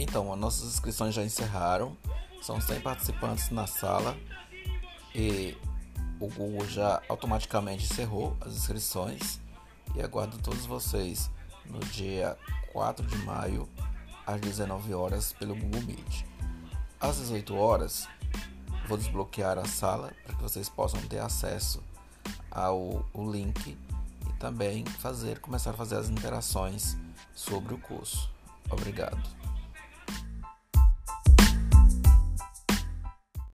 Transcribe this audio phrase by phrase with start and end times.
[0.00, 1.94] Então, as nossas inscrições já encerraram.
[2.40, 4.16] São 100 participantes na sala
[5.14, 5.54] e
[6.18, 9.38] o Google já automaticamente encerrou as inscrições
[9.94, 11.30] e aguardo todos vocês
[11.66, 12.34] no dia
[12.72, 13.68] 4 de maio
[14.26, 16.24] às 19 horas pelo Google Meet.
[16.98, 18.08] Às 18 horas,
[18.88, 21.82] vou desbloquear a sala para que vocês possam ter acesso
[22.50, 23.76] ao link
[24.28, 26.96] e também fazer começar a fazer as interações
[27.34, 28.30] sobre o curso.
[28.70, 29.49] Obrigado.